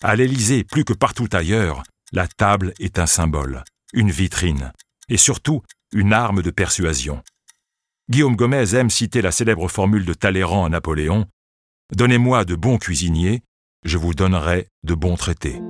À 0.03 0.17
l'Élysée, 0.17 0.65
plus 0.65 0.85
que 0.85 0.93
partout 0.93 1.29
ailleurs, 1.33 1.85
la 2.13 2.27
table 2.27 2.73
est 2.81 2.99
un 2.99 3.07
symbole, 3.07 3.63
une 3.93 4.11
vitrine, 4.11 4.73
et 5.09 5.17
surtout 5.17 5.63
une 5.93 6.13
arme 6.13 6.43
de 6.43 6.51
persuasion. 6.51 7.23
Guillaume 8.11 8.37
Gomez 8.37 8.75
aime 8.75 8.88
citer 8.88 9.21
la 9.21 9.31
célèbre 9.31 9.69
formule 9.69 10.07
de 10.07 10.15
Talleyrand 10.15 10.65
à 10.65 10.71
Napoléon 10.71 11.27
Donnez-moi 11.95 12.47
de 12.47 12.55
bons 12.55 12.79
cuisiniers, 12.79 13.43
je 13.85 13.99
vous 13.99 14.15
donnerai 14.15 14.69
de 14.83 14.95
bons 14.95 15.17
traités. 15.17 15.61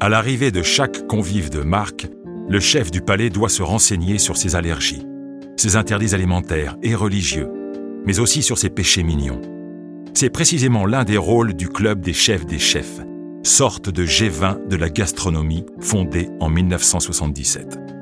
À 0.00 0.08
l'arrivée 0.08 0.50
de 0.50 0.64
chaque 0.64 1.06
convive 1.06 1.48
de 1.50 1.60
marque, 1.60 2.08
le 2.48 2.58
chef 2.58 2.90
du 2.90 3.00
palais 3.00 3.30
doit 3.30 3.48
se 3.48 3.62
renseigner 3.62 4.18
sur 4.18 4.36
ses 4.36 4.56
allergies, 4.56 5.06
ses 5.56 5.76
interdits 5.76 6.16
alimentaires 6.16 6.76
et 6.82 6.96
religieux, 6.96 7.48
mais 8.04 8.18
aussi 8.18 8.42
sur 8.42 8.58
ses 8.58 8.70
péchés 8.70 9.04
mignons. 9.04 9.40
C'est 10.14 10.30
précisément 10.30 10.84
l'un 10.84 11.04
des 11.04 11.16
rôles 11.16 11.54
du 11.54 11.68
club 11.68 12.00
des 12.00 12.12
chefs 12.12 12.46
des 12.46 12.58
chefs, 12.58 13.00
sorte 13.44 13.88
de 13.88 14.04
G20 14.04 14.66
de 14.66 14.76
la 14.76 14.90
gastronomie 14.90 15.64
fondée 15.78 16.28
en 16.40 16.48
1977. 16.48 17.95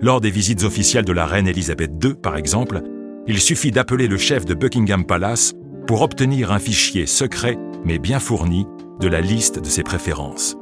Lors 0.00 0.20
des 0.20 0.30
visites 0.30 0.64
officielles 0.64 1.04
de 1.04 1.12
la 1.12 1.26
reine 1.26 1.48
Elisabeth 1.48 1.92
II, 2.02 2.14
par 2.14 2.36
exemple, 2.36 2.82
il 3.26 3.40
suffit 3.40 3.70
d'appeler 3.70 4.08
le 4.08 4.18
chef 4.18 4.44
de 4.44 4.54
Buckingham 4.54 5.04
Palace 5.04 5.54
pour 5.86 6.02
obtenir 6.02 6.52
un 6.52 6.58
fichier 6.58 7.06
secret 7.06 7.58
mais 7.84 7.98
bien 7.98 8.18
fourni 8.18 8.66
de 9.00 9.08
la 9.08 9.20
liste 9.20 9.58
de 9.58 9.68
ses 9.68 9.82
préférences. 9.82 10.56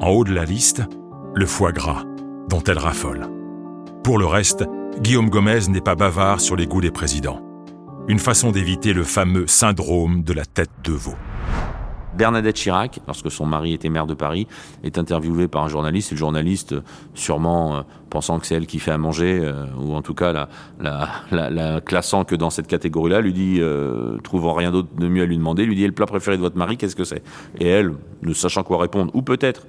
En 0.00 0.10
haut 0.10 0.24
de 0.24 0.32
la 0.32 0.44
liste, 0.44 0.82
le 1.34 1.46
foie 1.46 1.72
gras, 1.72 2.04
dont 2.48 2.62
elle 2.66 2.78
raffole. 2.78 3.28
Pour 4.02 4.18
le 4.18 4.26
reste, 4.26 4.64
Guillaume 5.00 5.30
Gomez 5.30 5.68
n'est 5.68 5.80
pas 5.80 5.94
bavard 5.94 6.40
sur 6.40 6.56
les 6.56 6.66
goûts 6.66 6.80
des 6.80 6.90
présidents 6.90 7.42
une 8.10 8.18
façon 8.18 8.50
d'éviter 8.50 8.92
le 8.92 9.04
fameux 9.04 9.46
syndrome 9.46 10.24
de 10.24 10.32
la 10.32 10.44
tête 10.44 10.70
de 10.82 10.92
veau. 10.92 11.14
Bernadette 12.16 12.56
Chirac, 12.56 13.00
lorsque 13.06 13.30
son 13.30 13.46
mari 13.46 13.72
était 13.72 13.88
maire 13.88 14.06
de 14.06 14.14
Paris, 14.14 14.46
est 14.82 14.98
interviewée 14.98 15.48
par 15.48 15.64
un 15.64 15.68
journaliste. 15.68 16.12
Et 16.12 16.14
le 16.14 16.18
journaliste, 16.18 16.74
sûrement 17.14 17.76
euh, 17.76 17.80
pensant 18.10 18.38
que 18.38 18.46
c'est 18.46 18.54
elle 18.54 18.66
qui 18.66 18.78
fait 18.78 18.90
à 18.90 18.98
manger, 18.98 19.40
euh, 19.42 19.66
ou 19.78 19.94
en 19.94 20.02
tout 20.02 20.14
cas 20.14 20.48
la, 20.80 21.08
la, 21.30 21.80
classant 21.80 22.24
que 22.24 22.34
dans 22.34 22.50
cette 22.50 22.66
catégorie-là, 22.66 23.20
lui 23.20 23.32
dit, 23.32 23.58
euh, 23.60 24.18
trouvant 24.18 24.54
rien 24.54 24.70
d'autre 24.70 24.88
de 24.98 25.08
mieux 25.08 25.22
à 25.22 25.26
lui 25.26 25.36
demander, 25.36 25.64
lui 25.64 25.76
dit, 25.76 25.86
le 25.86 25.92
plat 25.92 26.06
préféré 26.06 26.36
de 26.36 26.42
votre 26.42 26.56
mari, 26.58 26.76
qu'est-ce 26.76 26.96
que 26.96 27.04
c'est? 27.04 27.22
Et 27.58 27.68
elle, 27.68 27.92
ne 28.22 28.32
sachant 28.32 28.62
quoi 28.62 28.78
répondre, 28.78 29.10
ou 29.14 29.22
peut-être 29.22 29.66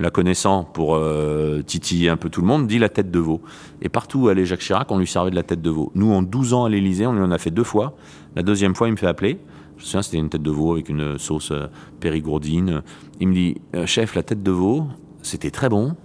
la 0.00 0.10
connaissant 0.10 0.64
pour 0.64 0.96
euh, 0.96 1.62
titiller 1.62 2.08
un 2.08 2.16
peu 2.16 2.28
tout 2.28 2.40
le 2.40 2.46
monde, 2.46 2.66
dit 2.66 2.78
la 2.78 2.88
tête 2.88 3.10
de 3.10 3.18
veau. 3.18 3.40
Et 3.82 3.88
partout 3.88 4.22
où 4.22 4.28
allait 4.28 4.46
Jacques 4.46 4.60
Chirac, 4.60 4.90
on 4.90 4.98
lui 4.98 5.06
servait 5.06 5.30
de 5.30 5.36
la 5.36 5.42
tête 5.42 5.62
de 5.62 5.70
veau. 5.70 5.92
Nous, 5.94 6.12
en 6.12 6.22
12 6.22 6.54
ans 6.54 6.64
à 6.64 6.68
l'Élysée, 6.68 7.06
on 7.06 7.12
lui 7.12 7.22
en 7.22 7.30
a 7.30 7.38
fait 7.38 7.50
deux 7.50 7.64
fois. 7.64 7.94
La 8.34 8.42
deuxième 8.42 8.74
fois, 8.74 8.88
il 8.88 8.92
me 8.92 8.96
fait 8.96 9.06
appeler. 9.06 9.38
C'était 9.78 10.16
une 10.16 10.28
tête 10.28 10.42
de 10.42 10.50
veau 10.50 10.72
avec 10.72 10.88
une 10.88 11.18
sauce 11.18 11.50
euh, 11.50 11.66
périgourdine. 12.00 12.82
Il 13.20 13.28
me 13.28 13.34
dit, 13.34 13.56
euh, 13.74 13.86
chef, 13.86 14.14
la 14.14 14.22
tête 14.22 14.42
de 14.42 14.50
veau, 14.50 14.86
c'était 15.22 15.50
très 15.50 15.68
bon, 15.68 15.96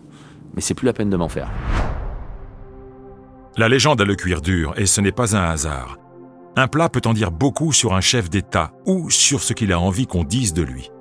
mais 0.56 0.62
c'est 0.62 0.74
plus 0.74 0.86
la 0.86 0.94
peine 0.94 1.10
de 1.10 1.18
m'en 1.18 1.30
faire. 1.30 1.50
La 3.58 3.68
légende 3.68 4.02
a 4.02 4.06
le 4.06 4.16
cuir 4.16 4.42
dur, 4.42 4.74
et 4.78 4.86
ce 4.86 5.02
n'est 5.02 5.12
pas 5.12 5.36
un 5.36 5.44
hasard. 5.44 5.98
Un 6.56 6.68
plat 6.68 6.90
peut 6.90 7.02
en 7.06 7.14
dire 7.14 7.32
beaucoup 7.32 7.72
sur 7.72 7.94
un 7.94 8.02
chef 8.02 8.30
d'État 8.30 8.72
ou 8.86 9.10
sur 9.10 9.42
ce 9.42 9.54
qu'il 9.54 9.72
a 9.72 9.80
envie 9.80 10.08
qu'on 10.08 10.24
dise 10.24 10.54
de 10.54 10.64
lui. 10.64 10.92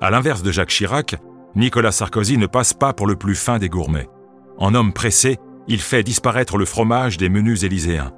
À 0.00 0.10
l'inverse 0.10 0.42
de 0.42 0.50
Jacques 0.50 0.70
Chirac, 0.70 1.16
Nicolas 1.54 1.92
Sarkozy 1.92 2.38
ne 2.38 2.46
passe 2.46 2.74
pas 2.74 2.92
pour 2.92 3.06
le 3.06 3.16
plus 3.16 3.34
fin 3.34 3.58
des 3.58 3.68
gourmets. 3.68 4.08
En 4.58 4.74
homme 4.74 4.92
pressé, 4.92 5.38
il 5.68 5.80
fait 5.80 6.02
disparaître 6.02 6.58
le 6.58 6.64
fromage 6.64 7.18
des 7.18 7.28
menus 7.28 7.62
élyséens. 7.62 8.12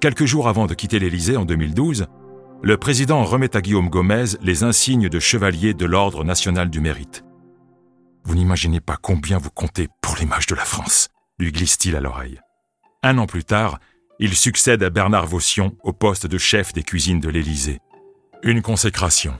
Quelques 0.00 0.24
jours 0.24 0.48
avant 0.48 0.66
de 0.66 0.74
quitter 0.74 0.98
l'Élysée 0.98 1.36
en 1.36 1.44
2012, 1.44 2.06
le 2.62 2.76
président 2.76 3.24
remet 3.24 3.56
à 3.56 3.62
Guillaume 3.62 3.88
Gomez 3.88 4.36
les 4.42 4.64
insignes 4.64 5.08
de 5.08 5.18
chevalier 5.18 5.72
de 5.72 5.86
l'Ordre 5.86 6.24
national 6.24 6.68
du 6.68 6.80
mérite. 6.80 7.24
Vous 8.24 8.34
n'imaginez 8.34 8.80
pas 8.80 8.98
combien 9.00 9.38
vous 9.38 9.50
comptez 9.50 9.88
pour 10.02 10.16
l'image 10.16 10.46
de 10.46 10.54
la 10.54 10.64
France, 10.64 11.08
lui 11.38 11.52
glisse-t-il 11.52 11.96
à 11.96 12.00
l'oreille. 12.00 12.38
Un 13.02 13.16
an 13.16 13.26
plus 13.26 13.44
tard, 13.44 13.78
il 14.18 14.36
succède 14.36 14.82
à 14.82 14.90
Bernard 14.90 15.26
Vaution 15.26 15.74
au 15.82 15.94
poste 15.94 16.26
de 16.26 16.36
chef 16.36 16.74
des 16.74 16.82
cuisines 16.82 17.20
de 17.20 17.30
l'Élysée. 17.30 17.78
Une 18.42 18.60
consécration 18.60 19.32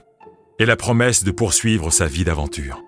et 0.57 0.65
la 0.65 0.75
promesse 0.75 1.23
de 1.23 1.31
poursuivre 1.31 1.91
sa 1.91 2.07
vie 2.07 2.23
d'aventure. 2.23 2.81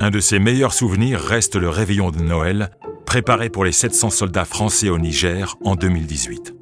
Un 0.00 0.10
de 0.10 0.18
ses 0.18 0.40
meilleurs 0.40 0.74
souvenirs 0.74 1.20
reste 1.20 1.54
le 1.54 1.68
réveillon 1.68 2.10
de 2.10 2.20
Noël, 2.20 2.70
préparé 3.06 3.50
pour 3.50 3.64
les 3.64 3.72
700 3.72 4.10
soldats 4.10 4.44
français 4.44 4.88
au 4.88 4.98
Niger 4.98 5.56
en 5.64 5.76
2018. 5.76 6.55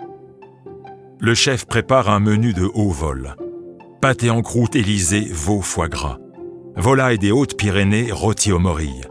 Le 1.24 1.32
chef 1.32 1.64
prépare 1.64 2.10
un 2.10 2.20
menu 2.20 2.52
de 2.52 2.68
haut 2.74 2.90
vol. 2.90 3.34
Pâté 4.02 4.28
en 4.28 4.42
croûte 4.42 4.76
Élysée, 4.76 5.26
veau 5.32 5.62
foie 5.62 5.88
gras. 5.88 6.18
Volaille 6.76 7.18
des 7.18 7.32
Hautes-Pyrénées 7.32 8.12
rôti 8.12 8.52
au 8.52 8.58
morille. 8.58 9.06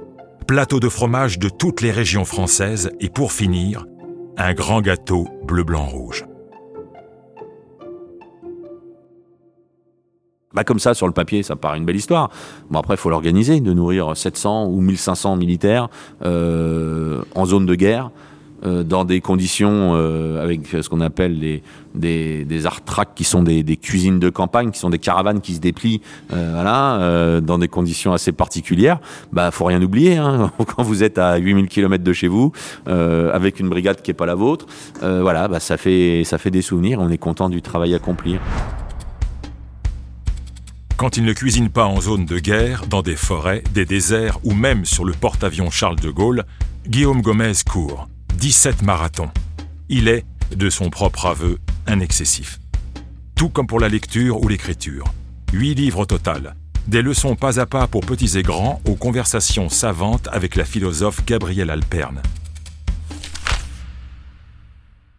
Plateau 0.45 0.79
de 0.79 0.89
fromage 0.89 1.39
de 1.39 1.49
toutes 1.49 1.81
les 1.81 1.89
régions 1.89 2.23
françaises 2.23 2.91
et 2.99 3.09
pour 3.09 3.31
finir, 3.31 3.87
un 4.37 4.53
grand 4.53 4.81
gâteau 4.81 5.27
bleu-blanc-rouge. 5.47 6.25
Bah 10.53 10.63
comme 10.63 10.77
ça, 10.77 10.93
sur 10.93 11.07
le 11.07 11.13
papier, 11.13 11.41
ça 11.41 11.55
paraît 11.55 11.79
une 11.79 11.85
belle 11.85 11.95
histoire. 11.95 12.29
Bon, 12.69 12.77
après, 12.77 12.93
il 12.93 12.97
faut 12.97 13.09
l'organiser, 13.09 13.59
de 13.59 13.73
nourrir 13.73 14.15
700 14.15 14.67
ou 14.67 14.81
1500 14.81 15.35
militaires 15.35 15.89
euh, 16.23 17.23
en 17.33 17.47
zone 17.47 17.65
de 17.65 17.73
guerre, 17.73 18.11
euh, 18.65 18.83
dans 18.83 19.05
des 19.05 19.21
conditions 19.21 19.93
euh, 19.95 20.41
avec 20.41 20.67
ce 20.67 20.87
qu'on 20.87 21.01
appelle 21.01 21.39
des, 21.39 21.63
des, 21.95 22.45
des 22.45 22.61
qui 23.15 23.23
sont 23.23 23.43
des, 23.43 23.63
cuisines 23.77 24.19
de 24.19 24.29
campagne, 24.29 24.71
qui 24.71 24.79
sont 24.79 24.89
des 24.89 24.99
caravanes 24.99 25.41
qui 25.41 25.55
se 25.55 25.59
déplient, 25.59 26.01
euh, 26.31 27.41
dans 27.41 27.57
des 27.57 27.67
conditions 27.67 28.13
assez 28.13 28.31
particulières. 28.31 28.99
Bah, 29.31 29.51
faut 29.51 29.65
rien 29.65 29.81
oublier, 29.81 30.17
hein, 30.17 30.51
quand 30.75 30.83
vous 30.83 31.03
êtes 31.03 31.17
à 31.17 31.37
8000 31.37 31.67
km 31.67 32.03
de 32.03 32.13
chez 32.13 32.27
vous, 32.27 32.51
avec 32.85 33.59
une 33.59 33.69
brigade 33.69 34.01
qui 34.01 34.11
est 34.11 34.13
pas 34.13 34.25
la 34.25 34.35
vôtre, 34.35 34.65
voilà, 35.01 35.47
bah, 35.47 35.59
ça 35.59 35.77
fait, 35.77 36.23
ça 36.23 36.37
fait 36.37 36.51
des 36.51 36.61
souvenirs. 36.61 36.99
On 37.01 37.09
est 37.09 37.17
content 37.17 37.49
du 37.49 37.61
travail 37.61 37.93
accompli. 37.93 38.37
Quand 40.97 41.17
il 41.17 41.25
ne 41.25 41.33
cuisine 41.33 41.69
pas 41.69 41.85
en 41.85 41.99
zone 41.99 42.25
de 42.25 42.39
guerre, 42.39 42.85
dans 42.87 43.01
des 43.01 43.15
forêts, 43.15 43.63
des 43.73 43.85
déserts 43.85 44.39
ou 44.43 44.53
même 44.53 44.85
sur 44.85 45.03
le 45.03 45.11
porte-avions 45.11 45.69
Charles 45.69 45.99
de 45.99 46.09
Gaulle, 46.09 46.45
Guillaume 46.87 47.21
Gomez 47.21 47.53
court 47.69 48.07
17 48.33 48.81
marathons. 48.81 49.29
Il 49.89 50.07
est, 50.07 50.25
de 50.55 50.69
son 50.69 50.89
propre 50.89 51.27
aveu, 51.27 51.59
un 51.87 51.99
excessif. 51.99 52.59
Tout 53.35 53.49
comme 53.49 53.67
pour 53.67 53.79
la 53.79 53.89
lecture 53.89 54.41
ou 54.41 54.47
l'écriture. 54.47 55.05
Huit 55.53 55.75
livres 55.75 55.99
au 55.99 56.05
total. 56.05 56.55
Des 56.87 57.01
leçons 57.01 57.35
pas 57.35 57.59
à 57.59 57.65
pas 57.65 57.87
pour 57.87 58.01
petits 58.01 58.37
et 58.37 58.43
grands 58.43 58.81
aux 58.85 58.95
conversations 58.95 59.69
savantes 59.69 60.27
avec 60.31 60.55
la 60.55 60.65
philosophe 60.65 61.25
Gabrielle 61.25 61.69
Alperne. 61.69 62.21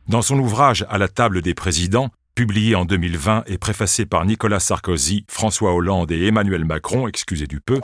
Dans 0.09 0.23
son 0.23 0.39
ouvrage 0.39 0.85
À 0.91 0.99
la 0.99 1.09
table 1.09 1.41
des 1.41 1.55
présidents, 1.55 2.11
publié 2.35 2.75
en 2.75 2.85
2020 2.85 3.45
et 3.47 3.59
préfacé 3.59 4.05
par 4.05 4.27
Nicolas 4.27 4.61
Sarkozy, 4.61 5.25
François 5.29 5.73
Hollande 5.73 6.13
et 6.13 6.27
Emmanuel 6.27 6.65
Macron, 6.65 7.09
excusez 7.09 7.47
du 7.47 7.61
peu, 7.61 7.81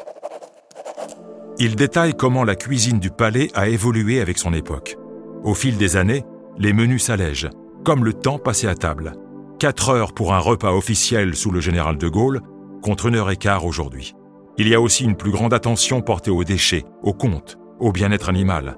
il 1.58 1.76
détaille 1.76 2.14
comment 2.14 2.44
la 2.44 2.56
cuisine 2.56 3.00
du 3.00 3.10
palais 3.10 3.50
a 3.54 3.68
évolué 3.68 4.20
avec 4.20 4.38
son 4.38 4.52
époque. 4.54 4.96
Au 5.42 5.54
fil 5.54 5.78
des 5.78 5.96
années, 5.96 6.24
les 6.58 6.74
menus 6.74 7.04
s'allègent, 7.04 7.48
comme 7.82 8.04
le 8.04 8.12
temps 8.12 8.38
passé 8.38 8.66
à 8.66 8.74
table. 8.74 9.14
Quatre 9.58 9.88
heures 9.88 10.12
pour 10.12 10.34
un 10.34 10.38
repas 10.38 10.72
officiel 10.72 11.34
sous 11.34 11.50
le 11.50 11.60
général 11.60 11.96
de 11.96 12.08
Gaulle, 12.08 12.42
contre 12.82 13.06
une 13.06 13.14
heure 13.14 13.30
et 13.30 13.36
quart 13.36 13.64
aujourd'hui. 13.64 14.14
Il 14.58 14.68
y 14.68 14.74
a 14.74 14.80
aussi 14.80 15.04
une 15.04 15.16
plus 15.16 15.30
grande 15.30 15.54
attention 15.54 16.02
portée 16.02 16.30
aux 16.30 16.44
déchets, 16.44 16.84
aux 17.02 17.14
comptes, 17.14 17.56
au 17.78 17.90
bien-être 17.90 18.28
animal. 18.28 18.76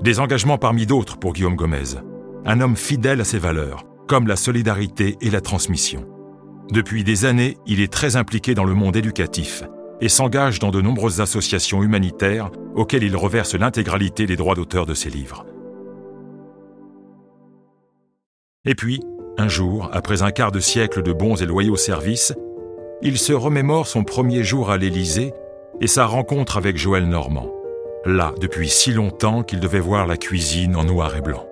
Des 0.00 0.20
engagements 0.20 0.58
parmi 0.58 0.86
d'autres 0.86 1.18
pour 1.18 1.32
Guillaume 1.32 1.56
Gomez. 1.56 1.96
Un 2.44 2.60
homme 2.60 2.76
fidèle 2.76 3.20
à 3.20 3.24
ses 3.24 3.38
valeurs, 3.38 3.84
comme 4.06 4.28
la 4.28 4.36
solidarité 4.36 5.16
et 5.20 5.30
la 5.30 5.40
transmission. 5.40 6.06
Depuis 6.70 7.02
des 7.02 7.24
années, 7.24 7.58
il 7.66 7.80
est 7.80 7.92
très 7.92 8.14
impliqué 8.14 8.54
dans 8.54 8.64
le 8.64 8.74
monde 8.74 8.96
éducatif 8.96 9.64
et 10.00 10.08
s'engage 10.08 10.60
dans 10.60 10.70
de 10.70 10.80
nombreuses 10.80 11.20
associations 11.20 11.82
humanitaires 11.82 12.50
auxquelles 12.74 13.02
il 13.02 13.16
reverse 13.16 13.54
l'intégralité 13.54 14.26
des 14.26 14.36
droits 14.36 14.54
d'auteur 14.54 14.86
de 14.86 14.94
ses 14.94 15.10
livres. 15.10 15.44
Et 18.64 18.76
puis, 18.76 19.00
un 19.38 19.48
jour, 19.48 19.90
après 19.92 20.22
un 20.22 20.30
quart 20.30 20.52
de 20.52 20.60
siècle 20.60 21.02
de 21.02 21.12
bons 21.12 21.42
et 21.42 21.46
loyaux 21.46 21.74
services, 21.74 22.32
il 23.02 23.18
se 23.18 23.32
remémore 23.32 23.88
son 23.88 24.04
premier 24.04 24.44
jour 24.44 24.70
à 24.70 24.78
l'Élysée 24.78 25.34
et 25.80 25.88
sa 25.88 26.06
rencontre 26.06 26.58
avec 26.58 26.76
Joël 26.76 27.08
Normand, 27.08 27.52
là 28.04 28.32
depuis 28.40 28.68
si 28.68 28.92
longtemps 28.92 29.42
qu'il 29.42 29.58
devait 29.58 29.80
voir 29.80 30.06
la 30.06 30.16
cuisine 30.16 30.76
en 30.76 30.84
noir 30.84 31.16
et 31.16 31.20
blanc. 31.20 31.44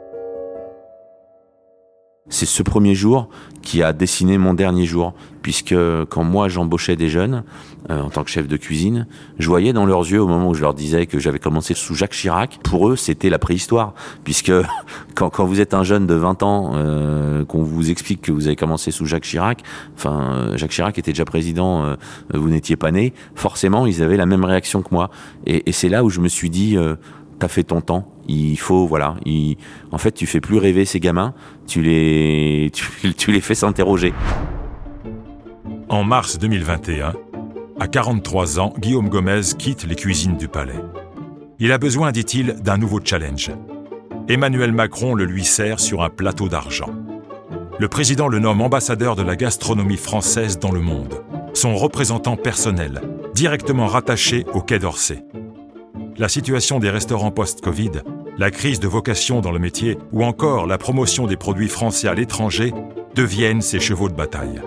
C'est 2.30 2.46
ce 2.46 2.62
premier 2.62 2.94
jour 2.94 3.28
qui 3.60 3.82
a 3.82 3.92
dessiné 3.92 4.38
mon 4.38 4.54
dernier 4.54 4.86
jour, 4.86 5.14
puisque 5.42 5.74
quand 6.08 6.24
moi 6.24 6.48
j'embauchais 6.48 6.96
des 6.96 7.08
jeunes 7.08 7.42
euh, 7.90 8.00
en 8.00 8.08
tant 8.08 8.24
que 8.24 8.30
chef 8.30 8.46
de 8.46 8.56
cuisine, 8.56 9.06
je 9.38 9.48
voyais 9.48 9.72
dans 9.72 9.84
leurs 9.84 10.08
yeux 10.08 10.22
au 10.22 10.28
moment 10.28 10.48
où 10.48 10.54
je 10.54 10.60
leur 10.60 10.72
disais 10.72 11.06
que 11.06 11.18
j'avais 11.18 11.40
commencé 11.40 11.74
sous 11.74 11.94
Jacques 11.94 12.12
Chirac, 12.12 12.60
pour 12.62 12.88
eux 12.88 12.96
c'était 12.96 13.30
la 13.30 13.38
préhistoire, 13.38 13.94
puisque 14.22 14.52
quand, 15.14 15.28
quand, 15.28 15.44
vous 15.44 15.60
êtes 15.60 15.74
un 15.74 15.82
jeune 15.82 16.06
de 16.06 16.14
20 16.14 16.42
ans, 16.44 16.72
euh, 16.74 17.44
qu'on 17.44 17.62
vous 17.62 17.90
explique 17.90 18.22
que 18.22 18.32
vous 18.32 18.46
avez 18.46 18.56
commencé 18.56 18.92
sous 18.92 19.06
Jacques 19.06 19.24
Chirac, 19.24 19.62
enfin 19.96 20.32
euh, 20.32 20.56
Jacques 20.56 20.70
Chirac 20.70 20.96
était 20.98 21.12
déjà 21.12 21.24
président, 21.24 21.84
euh, 21.84 21.96
vous 22.32 22.48
n'étiez 22.48 22.76
pas 22.76 22.92
né, 22.92 23.12
forcément 23.34 23.86
ils 23.86 24.02
avaient 24.02 24.16
la 24.16 24.26
même 24.26 24.44
réaction 24.44 24.82
que 24.82 24.88
moi, 24.92 25.10
et, 25.46 25.68
et 25.68 25.72
c'est 25.72 25.88
là 25.88 26.04
où 26.04 26.10
je 26.10 26.20
me 26.20 26.28
suis 26.28 26.48
dit 26.48 26.78
t'as 27.40 27.48
fait 27.48 27.64
ton 27.64 27.80
temps. 27.80 28.06
Il 28.32 28.56
faut, 28.58 28.86
voilà. 28.86 29.16
Il, 29.26 29.56
en 29.90 29.98
fait, 29.98 30.12
tu 30.12 30.26
fais 30.26 30.40
plus 30.40 30.58
rêver 30.58 30.84
ces 30.84 31.00
gamins, 31.00 31.34
tu 31.66 31.82
les, 31.82 32.70
tu 33.16 33.32
les 33.32 33.40
fais 33.40 33.56
s'interroger. 33.56 34.14
En 35.88 36.04
mars 36.04 36.38
2021, 36.38 37.14
à 37.80 37.88
43 37.88 38.60
ans, 38.60 38.72
Guillaume 38.78 39.08
Gomez 39.08 39.40
quitte 39.58 39.84
les 39.84 39.96
cuisines 39.96 40.36
du 40.36 40.46
palais. 40.46 40.80
Il 41.58 41.72
a 41.72 41.78
besoin, 41.78 42.12
dit-il, 42.12 42.54
d'un 42.62 42.78
nouveau 42.78 43.00
challenge. 43.02 43.50
Emmanuel 44.28 44.70
Macron 44.70 45.14
le 45.14 45.24
lui 45.24 45.44
sert 45.44 45.80
sur 45.80 46.02
un 46.02 46.10
plateau 46.10 46.48
d'argent. 46.48 46.90
Le 47.80 47.88
président 47.88 48.28
le 48.28 48.38
nomme 48.38 48.60
ambassadeur 48.60 49.16
de 49.16 49.22
la 49.22 49.34
gastronomie 49.34 49.96
française 49.96 50.60
dans 50.60 50.70
le 50.70 50.80
monde, 50.80 51.24
son 51.52 51.74
représentant 51.74 52.36
personnel, 52.36 53.00
directement 53.34 53.88
rattaché 53.88 54.46
au 54.54 54.60
Quai 54.60 54.78
d'Orsay 54.78 55.24
la 56.20 56.28
situation 56.28 56.78
des 56.78 56.90
restaurants 56.90 57.30
post-Covid, 57.30 57.92
la 58.40 58.50
crise 58.50 58.80
de 58.80 58.88
vocation 58.88 59.42
dans 59.42 59.52
le 59.52 59.58
métier 59.58 59.98
ou 60.12 60.24
encore 60.24 60.66
la 60.66 60.78
promotion 60.78 61.26
des 61.26 61.36
produits 61.36 61.68
français 61.68 62.08
à 62.08 62.14
l'étranger 62.14 62.72
deviennent 63.14 63.60
ses 63.60 63.80
chevaux 63.80 64.08
de 64.08 64.14
bataille. 64.14 64.62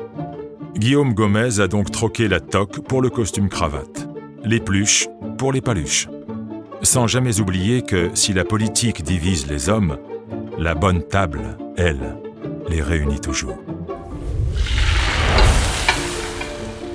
Guillaume 0.78 1.16
Gomez 1.16 1.60
a 1.60 1.68
donc 1.68 1.90
troqué 1.90 2.28
la 2.28 2.40
toque 2.40 2.82
pour 2.88 3.02
le 3.02 3.10
costume 3.10 3.50
cravate, 3.50 4.08
les 4.44 4.60
pluches 4.60 5.08
pour 5.40 5.52
les 5.52 5.62
paluches. 5.62 6.08
Sans 6.84 7.08
jamais 7.08 7.40
oublier 7.40 7.82
que 7.82 8.12
si 8.14 8.32
la 8.32 8.46
politique 8.46 9.02
divise 9.02 9.48
les 9.48 9.70
hommes, 9.70 9.98
la 10.60 10.76
bonne 10.76 11.02
table, 11.02 11.58
elle, 11.76 12.18
les 12.70 12.82
réunit 12.82 13.22
toujours. 13.22 13.58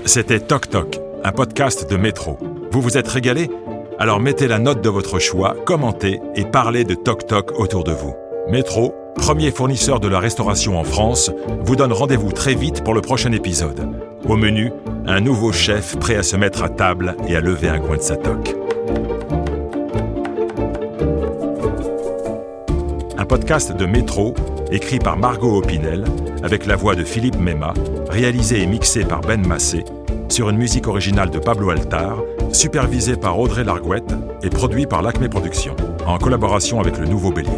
C'était 0.05 0.39
Toc 0.39 0.71
Toc, 0.71 1.01
un 1.25 1.33
podcast 1.33 1.91
de 1.91 1.97
métro. 1.97 2.39
Vous 2.71 2.81
vous 2.81 2.97
êtes 2.97 3.09
régalé? 3.09 3.51
Alors 3.99 4.21
mettez 4.21 4.47
la 4.47 4.61
note 4.61 4.81
de 4.81 4.89
votre 4.89 5.19
choix, 5.19 5.57
commentez 5.67 6.21
et 6.37 6.45
parlez 6.45 6.85
de 6.85 6.95
Toc 6.95 7.27
Toc 7.27 7.59
autour 7.59 7.83
de 7.83 7.91
vous. 7.91 8.15
Métro, 8.49 8.95
premier 9.17 9.51
fournisseur 9.51 9.99
de 9.99 10.07
la 10.07 10.21
restauration 10.21 10.79
en 10.79 10.85
France, 10.85 11.33
vous 11.63 11.75
donne 11.75 11.93
rendez-vous 11.93 12.31
très 12.31 12.55
vite 12.55 12.85
pour 12.85 12.95
le 12.95 13.01
prochain 13.01 13.33
épisode. 13.33 13.91
Au 14.29 14.37
menu, 14.37 14.73
un 15.07 15.21
nouveau 15.21 15.53
chef 15.53 15.99
prêt 15.99 16.15
à 16.15 16.23
se 16.23 16.37
mettre 16.37 16.63
à 16.63 16.69
table 16.69 17.17
et 17.27 17.35
à 17.35 17.41
lever 17.41 17.69
un 17.69 17.81
coin 17.81 17.97
de 17.97 18.03
sa 18.03 18.17
toque. 18.17 18.55
Un 23.19 23.25
podcast 23.25 23.77
de 23.77 23.85
Métro, 23.85 24.33
écrit 24.71 25.01
par 25.01 25.17
Margot 25.17 25.59
Opinel, 25.59 26.05
avec 26.45 26.67
la 26.67 26.77
voix 26.77 26.95
de 26.95 27.03
Philippe 27.03 27.39
Mema, 27.39 27.75
réalisé 28.09 28.63
et 28.63 28.67
mixé 28.67 29.05
par 29.05 29.23
Ben 29.23 29.45
Massé, 29.45 29.85
sur 30.29 30.51
une 30.51 30.57
musique 30.57 30.87
originale 30.87 31.31
de 31.31 31.41
Pablo 31.41 31.71
Altar, 31.71 32.19
supervisé 32.53 33.17
par 33.17 33.39
Audrey 33.39 33.65
Largouette 33.65 34.15
et 34.43 34.51
produit 34.51 34.87
par 34.87 35.03
l'Acme 35.03 35.29
Productions, 35.29 35.77
en 36.07 36.19
collaboration 36.19 36.81
avec 36.81 36.99
le 36.99 37.07
Nouveau 37.07 37.31
Bélier. 37.31 37.51